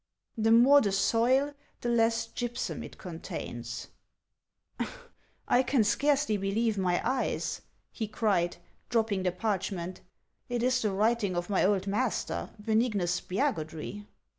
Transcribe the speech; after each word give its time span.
—The 0.45 0.51
more 0.51 0.81
the 0.81 0.91
soil— 0.91 1.53
the 1.81 1.89
less 1.89 2.25
gypsum 2.25 2.81
it 2.81 2.97
contains 2.97 3.89
—""I 5.47 5.61
can 5.61 5.83
scarcely 5.83 6.37
believe 6.37 6.75
my 6.75 6.99
eyes!" 7.07 7.61
he 7.91 8.07
cried, 8.07 8.57
dropping 8.89 9.21
the 9.21 9.31
parchment;" 9.31 10.01
it 10.49 10.63
is 10.63 10.81
the 10.81 10.89
writing 10.91 11.35
of 11.35 11.51
my 11.51 11.63
old 11.63 11.85
master, 11.85 12.49
Beniguus 12.59 13.21
Spiagudry 13.21 14.07